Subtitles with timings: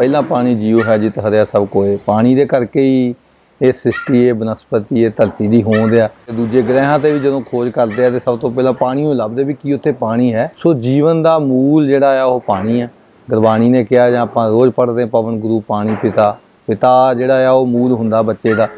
[0.00, 3.14] ਪਹਿਲਾ ਪਾਣੀ ਜੀਉ ਹੈ ਜਿਤ ਹਰਿਆ ਸਭ ਕੋਏ। ਪਾਣੀ ਦੇ ਕਰਕੇ ਹੀ
[3.62, 7.40] ਇਹ ਸ੍ਰਿਸ਼ਟੀ, ਇਹ ਬਨਸਪਤੀ, ਇਹ ਧਰਤੀ ਦੀ ਹੋਂਦ ਆ। ਤੇ ਦੂਜੇ ਗ੍ਰਹਿਾਂ ਤੇ ਵੀ ਜਦੋਂ
[7.40, 10.52] ਖੋਜ ਕਰਦੇ ਆ ਤੇ ਸਭ ਤੋਂ ਪਹਿਲਾਂ ਪਾਣੀ ਨੂੰ ਲੱਭਦੇ ਵੀ ਕੀ ਉੱਥੇ ਪਾਣੀ ਹੈ।
[10.56, 12.88] ਸੋ ਜੀਵਨ ਦਾ ਮੂਲ ਜਿਹੜਾ ਆ ਉਹ ਪਾਣੀ ਆ।
[13.30, 17.50] ਗੁਰਬਾਣੀ ਨੇ ਕਿਹਾ ਜਾਂ ਆਪਾਂ ਰੋਜ਼ ਪੜ੍ਹਦੇ ਹਾਂ, ਪਵਨ ਗੁਰੂ, ਪਾਣੀ ਪਿਤਾ। ਪਿਤਾ ਜਿਹੜਾ ਆ
[17.50, 18.68] ਉਹ ਮੂਲ ਹੁੰਦਾ ਬੱਚੇ ਦਾ।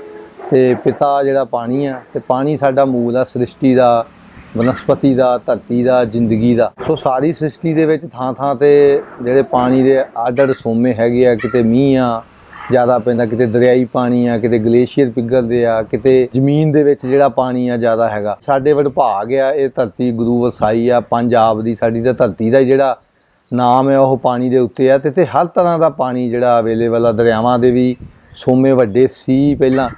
[0.50, 4.06] ਤੇ ਪਿਤਾ ਜਿਹੜਾ ਪਾਣੀ ਆ, ਤੇ ਪਾਣੀ ਸਾਡਾ ਮੂਲ ਆ, ਸ੍ਰਿਸ਼ਟੀ ਦਾ
[4.56, 9.42] ਬਨਸਪਤੀ ਦਾ, ਧਰਤੀ ਦਾ, ਜ਼ਿੰਦਗੀ ਦਾ। ਸੋ ਸਾਰੀ ਸ੍ਰਿਸ਼ਟੀ ਦੇ ਵਿੱਚ ਥਾਂ ਥਾਂ ਤੇ ਜਿਹੜੇ
[9.42, 12.22] ਪਾਣੀ ਦੇ ਅੱਡ ਅੱਡ ਸੋਮੇ ਹੈਗੇ ਆ, ਕਿਤੇ ਮੀਂਹ ਆ,
[12.70, 17.28] ਜ਼ਿਆਦਾ ਪੈਂਦਾ ਕਿਤੇ ਦਰਿਆਈ ਪਾਣੀ ਆ, ਕਿਤੇ ਗਲੇਸ਼ੀਅਰ ਪਿਘਲਦੇ ਆ ਕਿਤੇ ਜ਼ਮੀਨ ਦੇ ਵਿੱਚ ਜਿਹੜਾ
[17.28, 22.02] ਪਾਣੀ ਆ ਜ਼ਿਆਦਾ ਹੈਗਾ। ਸਾਡੇ ਵਡਭਾਗ ਆ, ਇਹ ਧਰਤੀ ਗੁਰੂ ਵਸਾਈ ਆ, ਪੰਜਾਬ ਦੀ ਸਾਡੀ
[22.02, 22.96] ਤਾਂ ਧਰਤੀ ਦਾ ਹੀ ਜਿਹੜਾ
[23.52, 27.06] ਨਾਮ ਹੈ ਉਹ ਪਾਣੀ ਦੇ ਉੱਤੇ ਆ। ਤੇ ਤੇ ਹਰ ਤਰ੍ਹਾਂ ਦਾ ਪਾਣੀ ਜਿਹੜਾ ਅਵੇਲੇਬਲ
[27.06, 27.96] ਆ, ਦਰਿਆਵਾਂ ਦੇ ਵੀ
[28.36, 29.88] ਸੋਮੇ ਵੱਡੇ ਸੀ ਪਹਿਲਾਂ।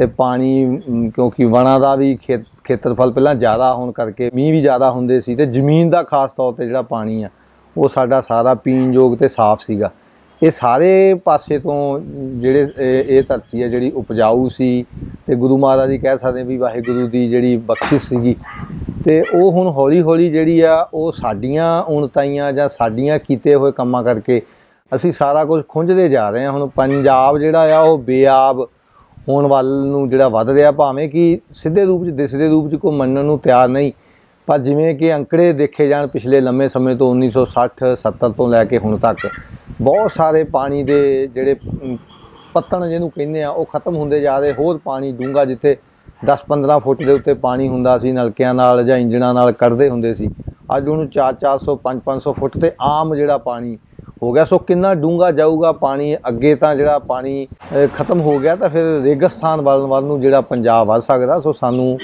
[0.00, 4.60] ਤੇ ਪਾਣੀ ਅਮ, ਕਿਉਂਕਿ ਵਣਾ ਦਾ ਵੀ ਖੇਤ- ਖੇਤਰਫਲ ਪਹਿਲਾਂ ਜ਼ਿਆਦਾ ਹੋਣ ਕਰਕੇ ਮੀਂਹ ਵੀ
[4.60, 7.28] ਜ਼ਿਆਦਾ ਹੁੰਦੇ ਸੀ ਤੇ ਜ਼ਮੀਨ ਦਾ ਖਾਸ ਤੌਰ ਤੇ ਜਿਹੜਾ ਪਾਣੀ ਆ
[7.76, 9.90] ਉਹ ਸਾਡਾ ਸਾਰਾ ਪੀਣ ਯੋਗ ਤੇ ਸਾਫ਼ ਸੀਗਾ।
[10.42, 12.00] ਇਹ ਸਾਰੇ ਪਾਸੇ ਤੋਂ
[12.40, 14.84] ਜਿਹੜੇ ਇਹ ਇਹ ਧਰਤੀ ਹੈ ਜਿਹੜੀ ਉਪਜਾਊ ਸੀ
[15.26, 18.36] ਤੇ ਗੁਰੂ ਮਹਾਰਾਜ ਜੀ ਕਹਿ ਸਕਦੇ ਵੀ ਵਾਹਿਗੁਰੂ ਦੀ ਜਿਹੜੀ ਬਖਸ਼ਿਸ਼ ਸੀਗੀ।
[19.04, 24.02] ਤੇ ਉਹ ਹੁਣ ਹੌਲੀ ਹੌਲੀ ਜਿਹੜੀ ਆ ਉਹ ਸਾਡੀਆਂ ਉਣਤਾਈਆਂ ਜਾਂ ਸਾਡੀਆਂ ਕੀਤੇ ਹੋਏ ਕੰਮਾਂ
[24.02, 24.42] ਕਰਕੇ
[24.94, 28.66] ਅਸੀਂ ਸਾਰਾ ਕੁਝ ਖੁੰਝਦੇ ਜਾ ਰਹੇ ਹਾਂ। ਹੁਣ ਪੰਜਾਬ ਜਿਹੜਾ ਆ ਉਹ ਬੇਆਬ
[29.28, 32.96] ਹੋਣ ਵੱਲ ਨੂੰ ਜਿਹੜਾ ਵੱਧ ਰਿਹਾ ਭਾਵੇਂ ਕਿ ਸਿੱਧੇ ਰੂਪ 'ਚ ਦਿਸਦੇ ਰੂਪ 'ਚ ਕੋਈ
[32.96, 33.92] ਮੰਨਣ ਨੂੰ ਤਿਆਰ ਨਹੀਂ।
[34.48, 38.78] ਪਰ ਜਿਵੇਂ ਕਿ ਅੰਕੜੇ ਦੇਖੇ ਜਾਣ ਪਿਛਲੇ ਲੰਮੇ ਸਮੇਂ ਤੋਂ 1960 70 ਤੋਂ ਲੈ ਕੇ
[38.78, 39.28] ਹੁਣ ਤੱਕ
[39.80, 41.00] ਬਹੁਤ ਸਾਰੇ ਪਾਣੀ ਦੇ
[41.34, 41.96] ਜਿਹੜੇ ਅਮ,
[42.54, 45.76] ਪੱਤਣ ਜਿਹਨੂੰ ਕਹਿੰਦੇ ਆ ਉਹ ਖਤਮ ਹੁੰਦੇ ਜਾ ਰਹੇ। ਹੋਰ ਪਾਣੀ ਡੂੰਘਾ ਜਿੱਥੇ
[46.26, 50.28] 10-15 ਫੁੱਟ ਦੇ ਉੱਤੇ ਪਾਣੀ ਹੁੰਦਾ ਸੀ ਨਲਕਿਆਂ ਨਾਲ ਜਾਂ ਇੰਜਣਾਂ ਨਾਲ ਕੱਢਦੇ ਹੁੰਦੇ ਸੀ।
[50.76, 53.76] ਅੱਜ ਉਹਨੂੰ 4-400 5-500 ਫੁੱਟ ਤੇ ਆਮ ਜਿਹੜਾ ਪਾਣੀ
[54.22, 58.56] ਹੋ ਗਿਆ। ਸੋ ਕਿੰਨਾ ਡੂੰਘਾ ਜਾਊਗਾ ਪਾਣੀ ਅੱਗੇ ਤਾਂ ਜਿਹੜਾ ਪਾਣੀ ਅਹ, ਖਤਮ ਹੋ ਗਿਆ
[58.56, 61.98] ਤਾਂ ਫਿਰ ਰੇਗਿਸਤਾਨ ਵੱਲ ਵੱਲ ਨੂੰ ਜਿਹੜਾ ਪੰਜਾਬ ਵੱਧ ਸਕਦਾ। ਸੋ ਸਾਨੂੰ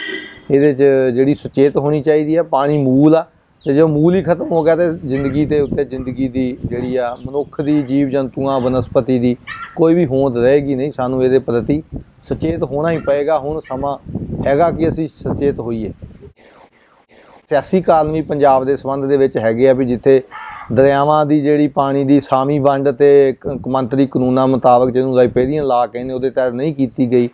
[0.51, 0.83] ਇਹਦੇ 'ਚ
[1.15, 3.27] ਜਿਹੜੀ ਸੁਚੇਤ ਹੋਣੀ ਚਾਹੀਦੀ ਹੈ ਪਾਣੀ ਮੂਲ ਆ।
[3.65, 7.17] ਤੇ ਜੋ ਮੂਲ ਹੀ ਖਤਮ ਹੋ ਗਿਆ ਤੇ ਜ਼ਿੰਦਗੀ ਦੇ ਉੱਤੇ ਜ਼ਿੰਦਗੀ ਦੀ ਜਿਹੜੀ ਆ
[7.27, 9.37] ਮਨੁੱਖ ਦੀ ਜੀਵ ਜੰਤੂਆਂ ਬਨਸਪਤੀ ਦੀ
[9.77, 11.83] ਕੋਈ ਵੀ ਹੋਂਦ ਰਹੇਗੀ ਨਹੀਂ। ਸਾਨੂੰ ਇਹਦੇ ਪ੍ਰਤੀ
[12.29, 13.97] ਸੁਚੇਤ ਹੋਣਾ ਹੀ ਪਏਗਾ। ਹੁਣ ਸਮਾਂ
[14.47, 15.93] ਹੈਗਾ ਕਿ ਅਸੀਂ ਸੁਚੇਤ ਹੋਈਏ।
[17.49, 20.23] ਸਿਆਸੀ ਕਾਲਮੀ ਪੰਜਾਬ ਦੇ ਸੰਬੰਧ ਦੇ ਵਿੱਚ ਹੈਗੇ ਆ ਵੀ ਜਿੱਥੇ
[20.73, 25.87] ਦਰਿਆਵਾਂ ਦੀ ਜਿਹੜੀ ਪਾਣੀ ਦੀ ਸਾਮੀ ਵੰਡ ਤੇ ਕ- ਕੌਮਾਂਤਰੀ ਕਾਨੂੰਨਾਂ ਮੁਤਾਬਕ ਜਿਹਨੂੰ ਰਾਈਪੇਰੀਅਨ ਲਾ
[25.87, 27.29] ਕਹਿੰਦੇ ਉਹਦੇ ਤਹਿਤ ਨਹੀਂ ਕੀਤੀ ਗਈ।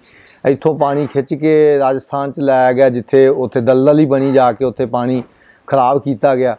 [0.48, 4.64] ਇੱਥੋਂ ਪਾਣੀ ਖਿੱਚ ਕੇ ਰਾਜਸਥਾਨ ਚ ਲਾਇਆ ਗਿਆ, ਜਿੱਥੇ ਉੱਥੇ ਦਲਦਲ ਹੀ ਬਣੀ ਜਾ ਕੇ
[4.64, 5.22] ਉੱਥੇ ਪਾਣੀ
[5.66, 6.56] ਖਰਾਬ ਕੀਤਾ ਗਿਆ।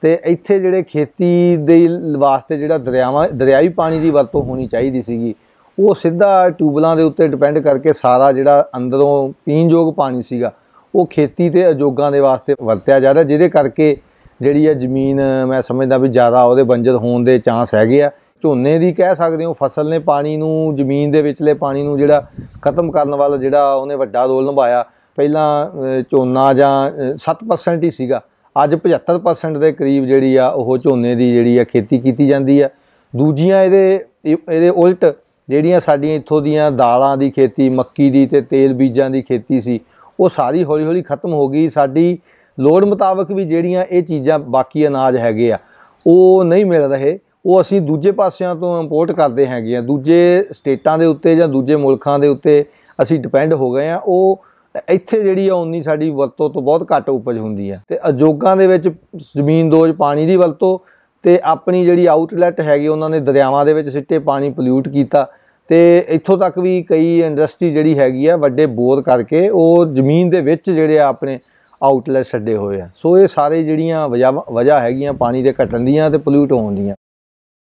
[0.00, 5.34] ਤੇ ਇੱਥੇ ਜਿਹੜੇ ਖੇਤੀ ਦੇ ਵਾਸਤੇ ਜਿਹੜਾ ਦਰਿਆਵਾਂ, ਦਰਿਆਈ ਪਾਣੀ ਦੀ ਵਰਤੋਂ ਹੋਣੀ ਚਾਹੀਦੀ ਸੀਗੀ,
[5.78, 10.52] ਉਹ ਸਿੱਧਾ ਟਿਊਬਲਾਂ ਦੇ ਉੱਤੇ ਡਿਪੈਂਡ ਕਰਕੇ ਸਾਰਾ ਜਿਹੜਾ ਅੰਦਰੋਂ ਪੀਣਯੋਗ ਪਾਣੀ ਸੀਗਾ,
[10.94, 13.96] ਉਹ ਖੇਤੀ ਤੇ ਉਦਯੋਗਾਂ ਦੇ ਵਾਸਤੇ ਵਰਤਿਆ ਜਾ ਰਿਹਾ, ਜਿਹਦੇ ਕਰਕੇ
[14.40, 18.10] ਜਿਹੜੀ ਹੈ ਜ਼ਮੀਨ ਮੈਂ ਸਮਝਦਾ ਵੀ ਜ਼ਿਆਦਾ ਉਹਦੇ ਬੰਜਰ ਹੋਣ ਦੇ ਚਾਂਸ ਹੈਗੇ ਆ।
[18.42, 22.26] ਝੋਨੇ ਦੀ ਕਹਿ ਸਕਦੇ ਹੋ ਫਸਲ ਨੇ ਪਾਣੀ ਨੂੰ ਜ਼ਮੀਨ ਦੇ ਵਿਚਲੇ ਪਾਣੀ ਨੂੰ ਜਿਹੜਾ
[22.62, 24.84] ਖਤਮ ਕਰਨ ਵਾਲਾ ਜਿਹੜਾ ਉਹਨੇ ਵੱਡਾ ਰੋਲ ਨਿਭਾਇਆ।
[25.16, 28.22] ਪਹਿਲਾਂ ਅਹ, ਝੋਨਾ ਜਾਂ ਅਹ, 7% ਹੀ ਸੀਗਾ।
[28.64, 32.68] ਅੱਜ 75% ਦੇ ਕਰੀਬ ਜਿਹੜੀ ਆ ਉਹ ਝੋਨੇ ਦੀ ਜਿਹੜੀ ਆ ਖੇਤੀ ਕੀਤੀ ਜਾਂਦੀ ਆ।
[33.16, 35.14] ਦੂਜੀਆਂ ਇਹਦੇ ਇਹ- ਇਹਦੇ ਉਲਟ
[35.48, 39.80] ਜਿਹੜੀਆਂ ਸਾਡੀਆਂ ਇੱਥੋਂ ਦੀਆਂ ਦਾਲਾਂ ਦੀ ਖੇਤੀ ਮੱਕੀ ਦੀ ਤੇ ਤੇਲ ਬੀਜਾਂ ਦੀ ਖੇਤੀ ਸੀ
[40.20, 42.18] ਉਹ ਸਾਰੀ ਹੌਲੀ ਹੌਲੀ ਖਤਮ ਹੋ ਗਈ। ਸਾਡੀ
[42.58, 45.58] ਲੋੜ ਮੁਤਾਬਕ ਵੀ ਜਿਹੜੀਆਂ ਇਹ ਚੀਜ਼ਾਂ ਬਾਕੀ ਅਨਾਜ ਹੈਗੇ ਆ,
[46.06, 47.16] ਉਹ ਨਹੀਂ ਮਿਲ ਰਹੇ,
[47.46, 51.76] ਉਹ ਅਸੀਂ ਦੂਜੇ ਪਾਸਿਆਂ ਤੋਂ ਇੰਪੋਰਟ ਕਰਦੇ ਹੈਗੇ ਆ। ਦੂਜੇ ਸਟੇਟਾਂ ਦੇ ਉੱਤੇ ਜਾਂ ਦੂਜੇ
[51.76, 52.64] ਮੁਲਕਾਂ ਦੇ ਉੱਤੇ
[53.02, 54.44] ਅਸੀਂ ਡਿਪੈਂਡ ਹੋ ਗਏ ਆ। ਉਹ
[54.88, 58.66] ਇੱਥੇ ਜਿਹੜੀ ਆ ਉਨੀ ਸਾਡੀ ਵਰਤੋਂ ਤੋਂ ਬਹੁਤ ਘੱਟ ਉਪਜ ਹੁੰਦੀ ਹੈ ਤੇ ਅਜੋਗਾਂ ਦੇ
[58.66, 58.88] ਵਿੱਚ
[59.36, 60.78] ਜ਼ਮੀਨ ਦੋਜ ਪਾਣੀ ਦੀ ਵਰਤੋਂ
[61.24, 65.26] ਤੇ ਆਪਣੀ ਜਿਹੜੀ ਆਊਟਲੈਟ ਹੈਗੀ, ਉਹਨਾਂ ਨੇ ਦਰਿਆਵਾਂ ਦੇ ਵਿੱਚ ਸਿੱਟੇ ਪਾਣੀ ਪੋਲਿਊਟ ਕੀਤਾ।
[65.70, 70.40] ਤੇ ਇੱਥੋਂ ਤੱਕ ਵੀ ਕਈ ਇੰਡਸਟਰੀ ਜਿਹੜੀ ਹੈਗੀ ਆ, ਵੱਡੇ ਬੋਰ ਕਰਕੇ ਉਹ ਜ਼ਮੀਨ ਦੇ
[70.40, 71.38] ਵਿੱਚ ਜਿਹੜੇ ਆ ਆਪਣੇ
[71.82, 76.10] ਆਊਟਲੈਟ ਛੱਡੇ ਹੋਏ ਆ। ਸੋ ਇਹ ਸਾਰੇ ਜਿਹੜੀਆਂ ਵਜ੍ਹਾ ਵਜ੍ਹਾ ਹੈਗੀਆਂ ਪਾਣੀ ਦੇ ਘਟਣ ਦੀਆਂ
[76.10, 76.94] ਤੇ ਪੋਲਿਊਟ ਹੋਣ ਦੀਆਂ।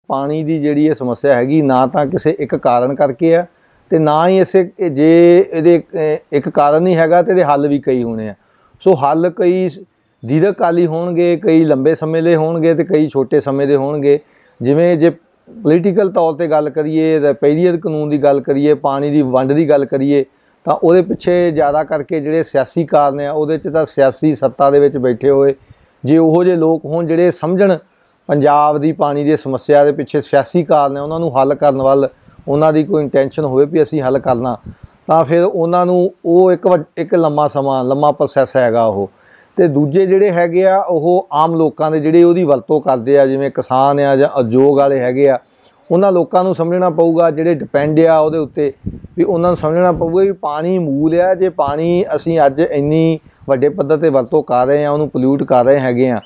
[0.09, 3.47] ਪਾਣੀ ਦੀ ਜਿਹੜੀ ਇਹ ਸਮੱਸਿਆ ਹੈਗੀ ਨਾ ਤਾਂ ਕਿਸੇ ਇੱਕ ਕਾਰਨ ਕਰਕੇ ਆ
[3.91, 7.69] ਤੇ ਨਾ ਹੀ ਇਸੇ ਇਹ ਜੇ ਇਹਦੇ ਅਹ, ਇੱਕ ਕਾਰਨ ਨਹੀਂ ਹੈਗਾ ਤੇ ਇਹਦੇ ਹੱਲ
[7.69, 8.35] ਵੀ ਕਈ ਹੋਣੇ ਆ।
[8.81, 9.69] ਸੋ ਹੱਲ ਕਈ
[10.23, 14.19] ਦੀਰਘਕਾਲੀ ਹੋਣਗੇ ਕਈ ਲੰਬੇ ਸਮੇਂ ਦੇ ਹੋਣਗੇ ਤੇ ਕਈ ਛੋਟੇ ਸਮੇਂ ਦੇ ਹੋਣਗੇ।
[14.63, 19.53] ਜਿਵੇਂ ਜੇ ਪੋਲੀਟੀਕਲ ਤੌਰ ਤੇ ਗੱਲ ਕਰੀਏ ਰਪੈਰੀਅਰ ਕਾਨੂੰਨ ਦੀ ਗੱਲ ਕਰੀਏ ਪਾਣੀ ਦੀ ਵੰਡ
[19.53, 20.25] ਦੀ ਗੱਲ ਕਰੀਏ
[20.65, 24.79] ਤਾਂ ਉਹਦੇ ਪਿੱਛੇ ਜ਼ਿਆਦਾ ਕਰਕੇ ਜਿਹੜੇ ਸਿਆਸੀ ਕਾਰਨ ਆ, ਉਹਦੇ 'ਚ ਤਾਂ ਸਿਆਸੀ ਸੱਤਾ ਦੇ
[24.81, 25.55] ਵਿੱਚ ਬੈਠੇ ਹੋਏ।
[26.05, 27.77] ਜੇ ਉਹੋ ਜਿਹੇ ਲੋਕ ਹੋਣ ਜਿਹੜੇ ਸਮਝਣ
[28.29, 32.09] ਪੰਜਾਬ ਦੀ ਪਾਣੀ ਦੀ ਸਮੱਸਿਆ ਦੇ ਪਿੱਛੇ ਸਿਆਸੀ ਕਾਰਨ ਆ ਉਹਨਾਂ ਨੂੰ ਹੱਲ ਕਰਨ ਵੱਲ
[32.49, 34.57] ਉਹਨਾਂ ਦੀ ਕੋਈ ਇੰਟੈਂਸ਼ਨ ਹੋਵੇ ਵੀ ਅਸੀਂ ਹੱਲ ਕਰਨਾ,
[35.07, 39.11] ਤਾਂ ਫਿਰ ਉਹਨਾਂ ਨੂੰ ਉਹ ਇੱਕ ਵੱਡ- ਇੱਕ ਲੰਮਾ ਸਮਾਂ, ਲੰਮਾ ਪ੍ਰੋਸੈਸ ਹੈਗਾ ਉਹ।
[39.57, 43.51] ਤੇ ਦੂਜੇ ਜਿਹੜੇ ਹੈਗੇ ਆ, ਉਹ ਆਮ ਲੋਕਾਂ ਦੇ ਜਿਹੜੇ ਉਹਦੀ ਵਰਤੋਂ ਕਰਦੇ ਆ, ਜਿਵੇਂ
[43.51, 45.39] ਕਿਸਾਨ ਆ ਜਾਂ ਉਦਯੋਗ ਵਾਲੇ ਹੈਗੇ ਆ
[45.95, 48.73] ਉਹਨਾਂ ਲੋਕਾਂ ਨੂੰ ਸਮਝਣਾ ਪਊਗਾ ਜਿਹੜੇ ਡਿਪੈਂਡ ਆ ਉਹਦੇ ਉੱਤੇ
[49.17, 53.19] ਵੀ ਉਹਨਾਂ ਨੂੰ ਸਮਝਣਾ ਪਊਗਾ ਵੀ ਪਾਣੀ ਮੂਲ ਆ ਜੇ ਪਾਣੀ ਅਸੀਂ ਅੱਜ ਇੰਨੀ
[53.49, 56.21] ਵੱਡੇ ਪੱਧਰ ਤੇ ਵਰਤੋਂ ਕਰ ਰਹੇ ਆ ਉਹਨੂੰ ਪੋਲਿਊਟ ਕਰ ਰਹੇ ਹੈਗੇ ਆ।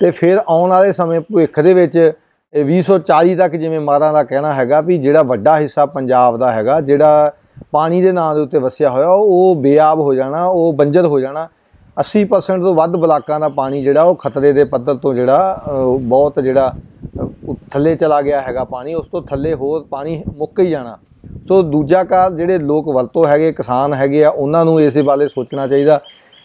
[0.00, 2.12] ਤੇ ਫਿਰ ਆਉਣ ਵਾਲੇ ਸਮੇਂ ਭਵਿੱਖ ਦੇ ਵਿੱਚ
[2.54, 6.80] ਇਹ 2040 ਤੱਕ ਜਿਵੇਂ ਮਾਰਾਂ ਦਾ ਕਹਿਣਾ ਹੈਗਾ ਵੀ ਜਿਹੜਾ ਵੱਡਾ ਹਿੱਸਾ ਪੰਜਾਬ ਦਾ ਹੈਗਾ
[6.80, 7.32] ਜਿਹੜਾ
[7.72, 11.48] ਪਾਣੀ ਦੇ ਨਾਂ ਦੇ ਉੱਤੇ ਵਸਿਆ ਹੋਇਆ ਉਹ ਬੇਆਬ ਹੋ ਜਾਣਾ ਉਹ ਬੰਜਰ ਹੋ ਜਾਣਾ।
[12.00, 16.40] 80% ਤੋਂ ਵੱਧ ਬਲਾਕਾਂ ਦਾ ਪਾਣੀ ਜਿਹੜਾ ਉਹ ਖਤਰੇ ਦੇ ਪੱਧਰ ਤੋਂ ਜਿਹੜਾ ਅਹ, ਬਹੁਤ
[16.40, 16.99] ਜਿਹੜਾ ਅਹ, ਉ-
[17.70, 20.98] ਥੱਲੇ ਚਲਾ ਗਿਆ ਹੈਗਾ ਪਾਣੀ, ਉਸ ਤੋਂ ਥੱਲੇ ਹੋਰ ਪਾਣੀ ਮੁੱਕ ਹੀ ਜਾਣਾ।
[21.48, 25.66] ਸੋ ਦੂਜਾ ਕਾਰਨ ਜਿਹੜੇ ਲੋਕ ਵਰਤੋਂ ਹੈਗੇ, ਕਿਸਾਨ ਹੈਗੇ ਆ, ਉਹਨਾਂ ਨੂੰ ਇਸੇ ਬਾਰੇ ਸੋਚਣਾ
[25.66, 26.00] ਚਾਹੀਦਾ।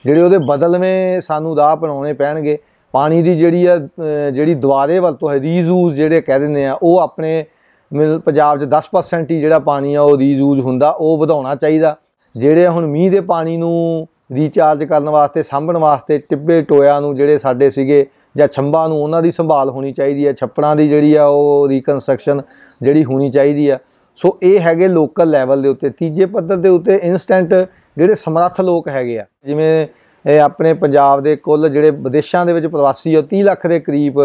[0.05, 2.57] ਜਿਹੜੇ ਉਹਦੇ ਬਦਲਵੇਂ ਸਾਨੂੰ ਰਾਹ ਬਣਾਉਣੇ ਪੈਣਗੇ,
[2.91, 6.99] ਪਾਣੀ ਦੀ ਜਿਹੜੀ ਆ, ਅਹ, ਜਿਹੜੀ ਦੁਬਾਰੇ ਵਰਤੋਂ ਹੈ ਰੀਯੂਜ਼ ਜਿਹੜੇ ਕਹਿ ਦਿੰਦੇ ਆ, ਉਹ
[6.99, 7.45] ਆਪਣੇ
[7.93, 11.97] ਮਿਲ- ਪੰਜਾਬ 'ਚ 10% ਹੀ ਜਿਹੜਾ ਪਾਣੀ ਆ, ਉਹ ਰੀਯੂਜ਼ ਹੁੰਦਾ, ਉਹ ਵਧਾਉਣਾ ਚਾਹੀਦਾ।
[12.37, 17.37] ਜਿਹੜੇ ਹੁਣ ਮੀਂਹ ਦੇ ਪਾਣੀ ਨੂੰ ਰੀਚਾਰਜ ਕਰਨ ਵਾਸਤੇ, ਸਾਂਭਣ ਵਾਸਤੇ ਟਿੱਬੇ ਟੋਇਆਂ ਨੂੰ ਜਿਹੜੇ
[17.37, 18.05] ਸਾਡੇ ਸੀਗੇ
[18.37, 22.41] ਜਾਂ ਛੰਬਾਂ ਨੂੰ ਉਹਨਾਂ ਦੀ ਸੰਭਾਲ ਹੋਣੀ ਚਾਹੀਦੀ ਹੈ, ਛੱਪੜਾਂ ਦੀ ਜਿਹੜੀ ਆ ਉਹ ਰੀਕਨਸਟਰਕਸ਼ਨ
[22.83, 23.77] ਜਿਹੜੀ ਹੋਣੀ ਚਾਹੀਦੀ ਆ।
[24.19, 27.53] ਸੋ ਇਹ ਹੈਗੇ ਲੋਕਲ ਲੈਵਲ ਦੇ ਉੱਤੇ। ਤੀਜੇ ਪੱਧਰ ਦੇ ਉੱਤੇ ਇਨਸਟੈਂਟ
[27.97, 29.87] ਜਿਹੜੇ ਸਮਰੱਥ ਲੋਕ ਹੈਗੇ ਆ, ਜਿਵੇਂ
[30.25, 33.79] ਇਹ ਆਪਣੇ ਪੰਜਾਬ ਦੇ ਕੁੱਲ ਜਿਹੜੇ ਵਿਦੇਸ਼ਾਂ ਦੇ ਵਿੱਚ ਪ੍ਰਵਾਸੀ ਆ, ਉਹ 30 ਲੱਖ ਦੇ
[33.79, 34.19] ਕਰੀਬ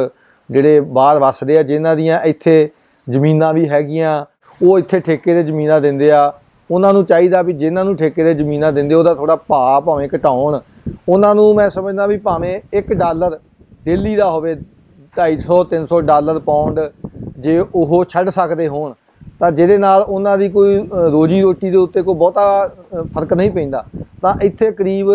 [0.50, 2.68] ਜਿਹੜੇ ਬਾਹਰ ਵੱਸਦੇ ਆ, ਜਿਨ੍ਹਾਂ ਦੀਆਂ ਇੱਥੇ
[3.06, 4.24] ਜ਼ਮੀਨਾਂ ਵੀ ਹੈਗੀਆਂ,
[4.60, 6.32] ਉਹ ਇੱਥੇ ਠੇਕੇ ਤੇ ਜ਼ਮੀਨਾਂ ਦਿੰਦੇ ਆ।
[6.70, 10.58] ਉਹਨਾਂ ਨੂੰ ਚਾਹੀਦਾ ਵੀ ਜਿਨ੍ਹਾਂ ਨੂੰ ਠੇਕੇ ਤੇ ਜ਼ਮੀਨਾਂ ਦਿੰਦੇ ਉਹਦਾ ਥੋੜਾ ਭਾਅ ਭਾਵੇਂ ਘਟਾਉਣ।
[11.08, 13.38] ਉਹਨਾਂ ਨੂੰ ਮੈਂ ਸਮਝਦਾ ਵੀ ਭਾਵੇਂ 1 ਡਾਲਰ
[13.84, 14.54] ਡੇਲੀ ਦਾ ਹੋਵੇ
[15.14, 16.80] 250 300 ਡਾਲਰ ਪਾਉਂਡ
[17.38, 18.92] ਜੇ ਉਹ ਛੱਡ ਸਕਦੇ ਹੋਣ
[19.40, 23.32] ਤਾਂ ਜਿਹਦੇ ਨਾਲ ਉਹਨਾਂ ਦੀ ਕੋਈ ਅ, ਰੋਜੀ ਰੋਟੀ ਦੇ ਉੱਤੇ ਕੋਈ ਬਹੁਤਾ ਅ, ਫ਼ਰਕ
[23.32, 23.84] ਨਹੀਂ ਪੈਂਦਾ।
[24.22, 25.08] ਤਾਂ ਇੱਥੇ ਕਰੀਬ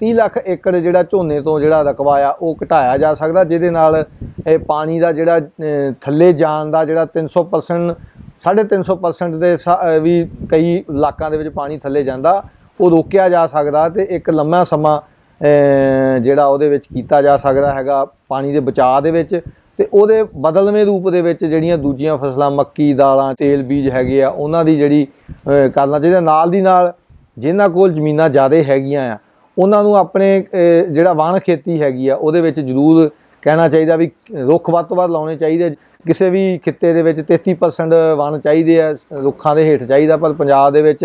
[0.00, 4.04] 30 ਲੱਖ ਏਕੜ ਜਿਹੜਾ ਝੋਨੇ ਤੋਂ ਜਿਹੜਾ ਰਕਬਾ ਆ ਉਹ ਘਟਾਇਆ ਜਾ ਸਕਦਾ ਜਿਹਦੇ ਨਾਲ
[4.46, 7.94] ਇਹ ਪਾਣੀ ਦਾ ਜਿਹੜਾ ਅ, ਥੱਲੇ ਜਾਣ ਦਾ ਜਿਹੜਾ 300%
[8.42, 12.42] 350% ਦੇ ਸਾ- ਅ, ਵੀ ਕਈ ਇਲਾਕਿਆਂ ਦੇ ਵਿੱਚ ਪਾਣੀ ਥੱਲੇ ਜਾਂਦਾ
[12.80, 15.00] ਉਹ ਰੋਕਿਆ ਜਾ ਸਕਦਾ ਤੇ ਇੱਕ ਲੰਮਾ ਸਮਾਂ
[15.40, 19.34] ਅ, ਜਿਹੜਾ ਉਹਦੇ ਵਿੱਚ ਕੀਤਾ ਜਾ ਸਕਦਾ ਹੈਗਾ ਪਾਣੀ ਦੇ ਬਚਾਅ ਦੇ ਵਿੱਚ
[19.78, 24.28] ਤੇ ਉਹਦੇ ਬਦਲਵੇਂ ਰੂਪ ਦੇ ਵਿੱਚ ਜਿਹੜੀਆਂ ਦੂਜੀਆਂ ਫਸਲਾਂ ਮੱਕੀ ਦਾਲਾਂ ਤੇਲ ਬੀਜ ਹੈਗੇ ਆ
[24.28, 26.92] ਉਹਨਾਂ ਦੀ ਜਿਹੜੀ ਅ, ਕਰਨਾ ਚਾਹੀਦਾ ਨਾਲ ਦੀ ਨਾਲ
[27.38, 29.18] ਜਿਨ੍ਹਾਂ ਕੋਲ ਜ਼ਮੀਨਾਂ ਜ਼ਿਆਦਾ ਹੈਗੀਆਂ ਆ
[29.56, 33.08] ਉਹਨਾਂ ਨੂੰ ਆਪਣੇ ਅ, ਜਿਹੜਾ ਵਾਣ ਖੇਤੀ ਹੈਗੀ ਆ ਉਹਦੇ ਵਿੱਚ ਜ਼ਰੂਰ
[33.42, 34.10] ਕਹਿਣਾ ਚਾਹੀਦਾ ਵੀ
[34.46, 35.70] ਰੁੱਖ ਵੱਧ ਤੋਂ ਵੱਧ ਲਾਉਣੇ ਚਾਹੀਦੇ
[36.06, 38.90] ਕਿਸੇ ਵੀ ਖਿੱਤੇ ਦੇ ਵਿੱਚ 33% ਵਣ ਚਾਹੀਦੇ ਆ
[39.22, 41.04] ਰੁੱਖਾਂ ਦੇ ਹੇਠ ਚਾਹੀਦਾ ਪਰ ਪੰਜਾਬ ਦੇ ਵਿੱਚ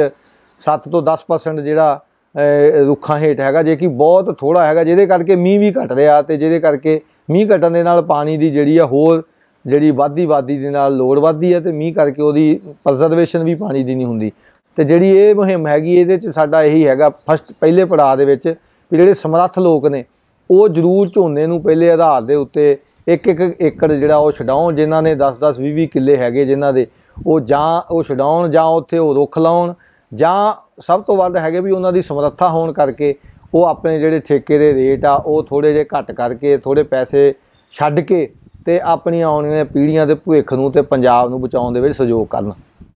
[0.61, 1.93] 7 ਤੋਂ 10% ਜਿਹੜਾ
[2.35, 6.21] ਅਹ, ਰੁੱਖਾਂ ਹੇਠ ਹੈਗਾ ਜੇ ਕਿ ਬਹੁਤ ਥੋੜਾ ਹੈਗਾ ਜਿਹਦੇ ਕਰਕੇ ਮੀਂਹ ਵੀ ਘਟ ਰਿਹਾ
[6.21, 6.99] ਤੇ ਜਿਹਦੇ ਕਰਕੇ
[7.29, 9.23] ਮੀਂਹ ਘਟਣ ਦੇ ਨਾਲ ਪਾਣੀ ਦੀ ਜਿਹੜੀ ਆ ਹੋਰ
[9.65, 13.83] ਜਿਹੜੀ ਵਾਧੀ ਵਾਧੀ ਦੇ ਨਾਲ ਲੋੜ ਵੱਧਦੀ ਹੈ ਤੇ ਮੀਂਹ ਕਰਕੇ ਉਹਦੀ ਪ੍ਰਜ਼ਰਵੇਸ਼ਨ ਵੀ ਪਾਣੀ
[13.83, 14.31] ਦੀ ਨਹੀਂ ਹੁੰਦੀ।
[14.77, 18.47] ਤੇ ਜਿਹੜੀ ਇਹ ਮੁਹਿੰਮ ਹੈਗੀ ਇਹਦੇ ਚ ਸਾਡਾ ਇਹੀ ਹੈਗਾ ਫਸਟ ਪਹਿਲੇ ਪੜਾਅ ਦੇ ਵਿੱਚ
[18.47, 20.03] ਵੀ ਜਿਹੜੇ ਸਮਰੱਥ ਲੋਕ ਨੇ
[20.49, 22.75] ਉਹ ਜ਼ਰੂਰ ਝੋਨੇ ਨੂੰ ਪਹਿਲੇ ਆਧਾਰ ਦੇ ਉੱਤੇ
[23.07, 26.71] ਇੱਕ ਇੱਕ ਏਕੜ ਜਿਹੜਾ ਉਹ ਛਡਾਉਣ, ਜਿਨ੍ਹਾਂ ਨੇ 10 10 20 20 ਕਿੱਲੇ ਹੈਗੇ ਜਿਨ੍ਹਾਂ
[26.73, 26.85] ਦੇ,
[27.25, 29.73] ਉਹ ਜਾਂ ਉਹ ਛਡਾਉਣ ਜਾਂ ਉੱਥੇ ਉਹ ਰੁੱਖ ਲਾਉਣ,
[30.11, 33.13] ਜਾਂ ਸਭ ਤੋਂ ਵੱਧ ਹੈਗੇ ਵੀ ਉਹਨਾਂ ਦੀ ਸਮਰੱਥਾ ਹੋਣ ਕਰਕੇ
[33.53, 37.33] ਉਹ ਆਪਣੇ ਜਿਹੜੇ ਠੇਕੇ ਦੇ ਰੇਟ ਆ, ਉਹ ਥੋੜੇ ਜਿਹੇ ਘੱਟ ਕਰਕੇ ਥੋੜੇ ਪੈਸੇ
[37.73, 38.27] ਛੱਡ ਕੇ
[38.65, 42.27] ਤੇ ਆਪਣੀਆਂ ਆਉਣ ਵਾਲੀਆਂ ਪੀੜ੍ਹੀਆਂ ਦੇ ਭਵਿੱਖ ਨੂੰ ਤੇ ਪੰਜਾਬ ਨੂੰ ਬਚਾਉਣ ਦੇ ਵਿੱਚ ਸਹਿਯੋਗ
[42.27, 42.51] ਕਰਨ।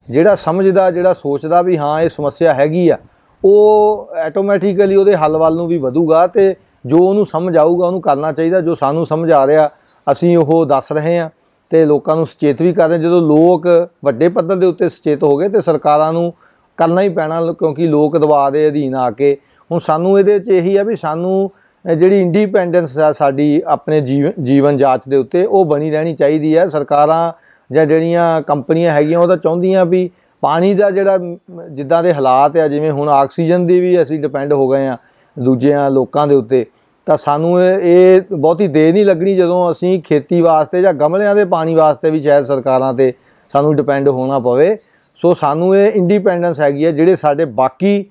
[0.09, 2.97] ਜਿਹੜਾ ਸਮਝਦਾ, ਜਿਹੜਾ ਸੋਚਦਾ ਵੀ ਹਾਂ, ਇਹ ਸਮੱਸਿਆ ਹੈਗੀ ਆ,
[3.43, 6.53] ਉਹ ਆਟੋਮੈਟਿਕਲੀ ਉਹਦੇ ਹੱਲ ਵੱਲ ਨੂੰ ਵੀ ਵਧੂਗਾ ਤੇ
[6.85, 9.69] ਜੋ ਉਹਨੂੰ ਸਮਝ ਆਊਗਾ ਉਹਨੂੰ ਕਰਨਾ ਚਾਹੀਦਾ। ਜੋ ਸਾਨੂੰ ਸਮਝ ਆ ਰਿਹਾ
[10.11, 11.29] ਅਸੀਂ ਉਹ ਦੱਸ ਰਹੇ ਹਾਂ
[11.69, 13.67] ਤੇ ਲੋਕਾਂ ਨੂੰ ਸੁਚੇਤ ਵੀ ਕਰ ਰਹੇ ਹਾਂ। ਜਦੋਂ ਲੋਕ
[14.05, 16.33] ਵੱਡੇ ਪੱਧਰ ਦੇ ਉੱਤੇ ਸੁਚੇਤ ਹੋ ਗਏ ਤੇ ਸਰਕਾਰਾਂ ਨੂੰ
[16.77, 19.37] ਕਰਨਾ ਹੀ ਪੈਣਾ ਲ- ਕਿਉਂਕਿ ਲੋਕ ਦਬਾਅ ਦੇ ਅਧੀਨ ਆ ਕੇ।
[19.71, 21.51] ਹੁਣ ਸਾਨੂੰ ਇਹਦੇ ਵਿੱਚ ਇਹੀ ਆ ਵੀ ਸਾਨੂੰ
[21.91, 26.57] ਅ, ਜਿਹੜੀ ਇੰਡੀਪੈਂਡੈਂਸ ਆ ਸਾਡੀ ਆਪਣੇ ਜੀਵ- ਜੀਵਨ ਜਾਂਚ ਦੇ ਉੱਤੇ ਉਹ ਬਣੀ ਰਹਿਣੀ ਚਾਹੀਦੀ
[26.57, 27.33] ਹੈ। ਸਰਕਾਰਾਂ
[27.73, 30.09] ਜਾਂ ਜਿਹੜੀਆਂ ਕੰਪਨੀਆਂ ਹੈਗੀਆਂ ਉਹ ਤਾਂ ਚਾਹੁੰਦੀਆਂ ਵੀ
[30.41, 31.37] ਪਾਣੀ ਦਾ ਜਿਹੜਾ ਮ,
[31.69, 34.97] ਜਿੱਦਾਂ ਦੇ ਹਾਲਾਤ ਆ ਜਿਵੇਂ ਹੁਣ ਆਕਸੀਜਨ ਦੀ ਵੀ ਅਸੀਂ ਡਿਪੈਂਡ ਹੋ ਗਏ ਆ
[35.39, 36.65] ਦੂਜਿਆਂ ਲੋਕਾਂ ਦੇ ਉੱਤੇ,
[37.07, 41.45] ਤਾਂ ਸਾਨੂੰ ਇਹ ਇਹ ਬਹੁਤੀ ਦੇਰ ਨਹੀਂ ਲੱਗਣੀ ਜਦੋਂ ਅਸੀਂ ਖੇਤੀ ਵਾਸਤੇ ਜਾਂ ਗਮਲਿਆਂ ਦੇ
[41.47, 43.11] ਪਾਣੀ ਵਾਸਤੇ ਵੀ ਸ਼ਾਇਦ ਸਰਕਾਰਾਂ ਤੇ
[43.53, 44.77] ਸਾਨੂੰ ਡਿਪੈਂਡ ਹੋਣਾ ਪਵੇ।
[45.19, 48.05] ਸੋ ਸਾਨੂੰ ਇਹ ਇੰਡੀਪੈਂਡੈਂਸ ਹੈਗੀ ਹੈ ਜਿਹੜੇ ਸਾਡੇ ਬਾਕੀ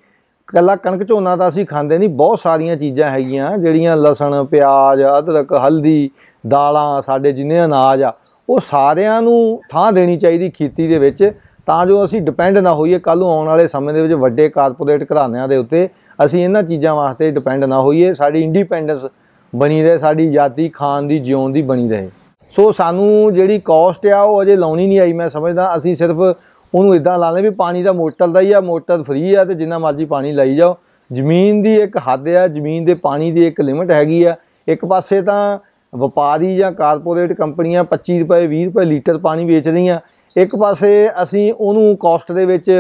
[0.49, 5.53] ਕੱਲਾ ਕਣਕ ਝੋਨਾ ਤਾਂ ਅਸੀਂ ਖਾਂਦੇ ਨਹੀਂ, ਬਹੁਤ ਸਾਰੀਆਂ ਚੀਜ਼ਾਂ ਹੈਗੀਆਂ, ਜਿਹੜੀਆਂ ਲਸਣ, ਪਿਆਜ਼, ਅਦਰਕ,
[5.57, 6.11] ਹਲਦੀ,
[6.45, 8.13] ਦਾਲਾਂ, ਸਾਡੇ ਜਿੰਨੇ ਅਨਾਜ ਆ,
[8.49, 11.31] ਉਹ ਸਾਰਿਆਂ ਨੂੰ ਥਾਂ ਦੇਣੀ ਚਾਹੀਦੀ ਖੇਤੀ ਦੇ ਵਿੱਚ,
[11.69, 15.03] ਤਾਂ ਜੋ ਅਸੀਂ ਡਿਪੈਂਡ ਨਾ ਹੋਈਏ ਕੱਲ ਨੂੰ ਆਉਣ ਵਾਲੇ ਸਮੇਂ ਦੇ ਵਿੱਚ ਵੱਡੇ ਕਾਰਪੋਰੇਟ
[15.05, 15.89] ਘਰਾਣਿਆਂ ਦੇ ਉੱਤੇ
[16.25, 19.07] ਅਸੀਂ ਇਹਨਾਂ ਚੀਜ਼ਾਂ ਵਾਸਤੇ ਡਿਪੈਂਡ ਨਾ ਹੋਈਏ, ਸਾਡੀ ਇੰਡੀਪੈਂਡੈਂਸ
[19.53, 22.09] ਬਣੀ ਰਹੇ, ਸਾਡੀ ਆਜ਼ਾਦੀ ਖਾਣ ਦੀ, ਜਿਉਣ ਦੀ ਬਣੀ ਰਹੇ।
[22.55, 26.17] ਸੋ ਸਾਨੂੰ ਜਿਹੜੀ ਕਾਸਟ ਆ, ਉਹ ਅਜੇ ਲਾਉਣੀ ਨਹੀਂ ਆਈ, ਮੈਂ ਸਮਝਦਾ, ਅਸੀਂ ਸਿਰਫ
[26.75, 29.55] ਉਹਨੂੰ ਇਦਾਂ ਲਾ ਲੈ ਵੀ ਪਾਣੀ ਦਾ ਮੋਟਰ ਦਾ ਹੀ ਆ, ਮੋਟਰ ਫ੍ਰੀ ਆ ਤੇ
[29.55, 30.77] ਜਿੰਨਾ ਮਰਜ਼ੀ ਪਾਣੀ ਲਾਈ ਜਾਓ।
[31.11, 34.35] ਜ਼ਮੀਨ ਦੀ ਇੱਕ ਹੱਦ ਆ, ਜ਼ਮੀਨ ਦੇ ਪਾਣੀ ਦੀ ਇੱਕ ਲਿਮਟ ਹੈਗੀ ਆ।
[34.69, 35.59] ਇੱਕ ਪਾਸੇ ਤਾਂ
[35.93, 39.99] ਵਪਾਰੀ ਜਾਂ ਕਾਰਪੋਰੇਟ ਕੰਪਨੀਆਂ 25 ਰੁਪਏ 20 ਰੁਪਏ ਲੀਟਰ ਪਾਣੀ ਵੇਚ ਰਹੀਆਂ
[40.37, 42.71] ਇੱਕ ਪਾਸੇ ਅਸੀਂ ਉਹਨੂੰ ਕਾਸਟ ਦੇ ਵਿੱਚ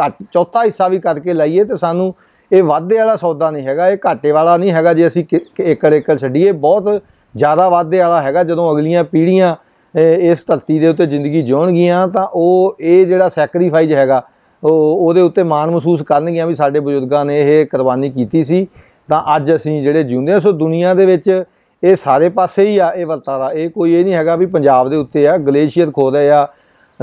[0.00, 2.14] ਘੱਟ, ਚੌਥਾ ਹਿੱਸਾ ਵੀ ਕਰਕੇ ਲਾਈਏ ਤੇ ਸਾਨੂੰ
[2.52, 5.62] ਇਹ ਵਾਧੇ ਵਾਲਾ ਸੌਦਾ ਨਹੀਂ ਹੈਗਾ, ਇਹ ਘਾਟੇ ਵਾਲਾ ਨਹੀਂ ਹੈਗਾ ਜੇ ਅਸੀਂ ਕਿ- ਕਿ
[5.62, 7.02] ਏਕੜ ਏਕੜ ਛੱਡੀਏ। ਬਹੁਤ
[7.36, 9.56] ਜ਼ਿਆਦਾ ਵਾਧੇ ਵਾਲਾ ਹੈਗਾ, ਜਦੋਂ ਅਗਲੀਆਂ ਪੀੜ੍ਹੀਆਂ,
[9.98, 14.22] ਇਹ, ਇਸ ਧਰਤੀ ਦੇ ਉੱਤੇ ਜ਼ਿੰਦਗੀ ਜਿਉਣਗੀਆਂ, ਤਾਂ ਉਹ, ਇਹ ਜਿਹੜਾ ਸੈਕਰੀਫਾਈਸ ਹੈਗਾ,
[14.64, 18.68] ਉਹ, ਉਹਦੇ ਉੱਤੇ ਮਾਣ ਮਹਿਸੂਸ ਕਰਨਗੀਆਂ ਵੀ ਸਾਡੇ ਬਜ਼ੁਰਗਾਂ ਨੇ ਇਹ ਕੁਰਬਾਨੀ ਕੀਤੀ ਸੀ।
[19.08, 21.44] ਤਾਂ ਅੱਜ ਅਸੀਂ ਜਿਹੜੇ ਜਿਉਂਦੇ ਹਾਂ, ਸੋ ਦੁਨੀਆ ਦੇ ਵਿੱਚ
[21.84, 24.96] ਇਹ ਸਾਰੇ ਪਾਸੇ ਹੀ ਆ, ਇਹ ਵਰਤਾਰਾ ਇਹ ਕੋਈ ਇਹ ਨਹੀਂ ਹੈਗਾ ਵੀ ਪੰਜਾਬ ਦੇ
[24.96, 26.48] ਉੱਤੇ ਆ, ਗਲੇਸ਼ੀਅਰ ਖੋ ਰਹੇ ਆ,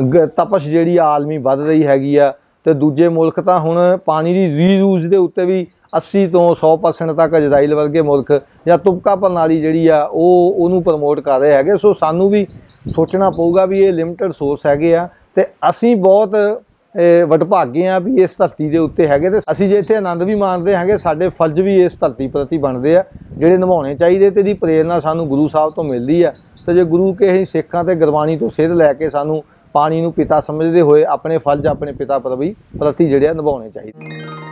[0.10, 2.34] ਗ- ਤਪਸ਼ ਜਿਹੜੀ ਆ ਆਲਮੀ ਵੱਧ ਰਹੀ ਹੈਗੀ ਆ
[2.65, 5.65] ਤੇ ਦੂਜੇ ਮੁਲਕ ਤਾਂ ਹੁਣ ਪਾਣੀ ਦੀ ਰੀਯੂਜ਼ ਦੇ ਉੱਤੇ ਵੀ
[5.98, 8.31] 80 ਤੋਂ 100% ਤੱਕ ਇਜ਼ਰਾਈਲ ਵਰਗੇ ਮੁਲਕ
[8.67, 12.45] ਜਾਂ ਤੁਬਕਾ ਪ੍ਰਣਾਲੀ ਜਿਹੜੀ ਆ, ਉਹ ਉਹਨੂੰ ਪ੍ਰਮੋਟ ਕਰ ਰਹੇ ਹੈਗੇ। ਸੋ ਸਾਨੂੰ ਵੀ
[12.91, 16.36] ਸੋਚਣਾ ਪਊਗਾ ਵੀ ਇਹ ਲਿਮਟਿਡ ਸੋਰਸ ਹੈਗੇ ਆ ਤੇ ਅਸੀਂ ਬਹੁਤ,
[16.95, 20.36] ਇਹ, ਵਡਭਾਗੇ ਆ ਵੀ ਇਸ ਧਰਤੀ ਦੇ ਉੱਤੇ ਹੈਗੇ ਤੇ ਅਸੀਂ ਜੇ ਇੱਥੇ ਆਨੰਦ ਵੀ
[20.36, 23.03] ਮਾਣਦੇ ਹੈਗੇ, ਸਾਡੇ ਫਰਜ਼ ਵੀ ਇਸ ਧਰਤੀ ਪ੍ਰਤੀ ਬਣਦੇ ਆ,
[23.38, 26.31] ਜਿਹੜੇ ਨਿਭਾਉਣੇ ਚਾਹੀਦੇ ਤੇ ਦੀ ਪ੍ਰੇਰਣਾ ਸਾਨੂੰ ਗੁਰੂ ਸਾਹਿਬ ਤੋਂ ਮਿਲਦੀ ਆ।
[26.65, 29.43] ਤੇ ਜੇ ਗੁਰੂ ਕੇ ਅਸੀਂ ਸਿੱਖਾਂ ਤੇ ਗੁਰਬਾਣੀ ਤੋਂ ਸਿੱਧ ਲੈ ਕੇ ਸਾਨੂੰ
[29.75, 34.45] ਪਾਣੀ ਨੂੰ ਪਿਤਾ ਸਮਝਦੇ ਹੋਏ ਆਪਣੇ ਫਰਜ਼ ਆਪਣੇ ਪਿਤਾ ਪ੍ਰਤੀ ਪ੍ਰਤੀ ਜਿਹੜੇ ਆ ਨਿਭਾਉਣੇ ਚਾਹੀਦੇ।